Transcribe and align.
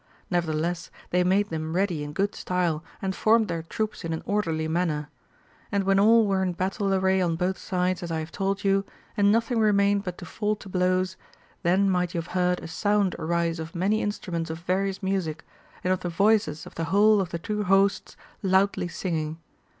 Nevertheless 0.31 0.89
they 1.11 1.23
made 1.23 1.49
them 1.51 1.75
ready 1.75 2.03
in 2.03 2.11
good 2.11 2.33
style 2.33 2.83
and 3.03 3.15
formed 3.15 3.47
their 3.47 3.61
troops 3.61 4.03
in 4.03 4.13
an 4.13 4.23
orderly 4.25 4.67
manner. 4.67 5.09
And 5.71 5.83
when 5.83 5.99
all 5.99 6.25
were 6.25 6.41
in 6.41 6.53
battle 6.53 6.91
array 6.91 7.21
on 7.21 7.35
both 7.35 7.59
sides 7.59 8.01
as 8.01 8.09
I 8.09 8.17
have 8.17 8.31
told 8.31 8.61
vou, 8.61 8.83
and 9.15 9.31
nothing: 9.31 9.59
remained 9.59 10.03
but 10.03 10.17
to 10.17 10.25
fall 10.25 10.55
to 10.55 10.67
blows, 10.67 11.17
then 11.61 11.87
might 11.87 12.15
you 12.15 12.17
have 12.19 12.31
heard 12.33 12.61
a 12.61 12.67
sound 12.67 13.15
arise 13.19 13.59
of 13.59 13.75
many 13.75 14.01
instruments 14.01 14.49
of 14.49 14.61
various 14.61 15.03
music, 15.03 15.45
and 15.83 15.93
of 15.93 15.99
the 15.99 16.09
voices 16.09 16.65
of 16.65 16.73
the 16.73 16.85
whole 16.85 17.21
of 17.21 17.29
the 17.29 17.37
two 17.37 17.65
hosts 17.65 18.17
loudly 18.41 18.87
singing. 18.87 19.37